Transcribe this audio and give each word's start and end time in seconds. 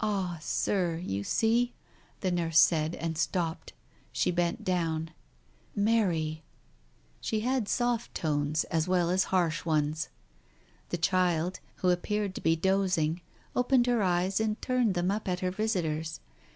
"Ah, 0.00 0.38
Sir, 0.40 0.98
you 1.02 1.24
see?" 1.24 1.74
the 2.20 2.30
nurse 2.30 2.60
said, 2.60 2.94
and 2.94 3.18
stopped. 3.18 3.72
She 4.12 4.30
bent 4.30 4.62
down...." 4.62 5.10
Mary 5.74 6.44
1" 7.18 7.18
She 7.22 7.40
had 7.40 7.66
soft 7.68 8.14
tones 8.14 8.62
as 8.70 8.86
well 8.86 9.10
as 9.10 9.24
harsh 9.34 9.64
ones. 9.64 10.10
The 10.90 10.96
child, 10.96 11.58
who 11.78 11.90
appeared 11.90 12.36
to 12.36 12.40
be 12.40 12.54
dozing, 12.54 13.20
opened 13.56 13.88
her 13.88 14.00
eyes 14.00 14.38
and 14.38 14.62
turned 14.62 14.94
them 14.94 15.10
up 15.10 15.26
at 15.26 15.40
her 15.40 15.50
visitors. 15.50 16.20